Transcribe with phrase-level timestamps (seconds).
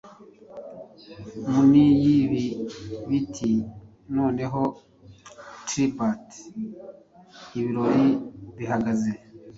[1.49, 2.43] Muni yibi
[3.09, 3.51] biti
[4.17, 4.61] noneho
[5.67, 6.21] tripd,
[7.57, 8.07] ibirori
[8.57, 9.11] bihagaze